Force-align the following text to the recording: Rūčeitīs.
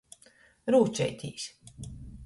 Rūčeitīs. 0.75 1.49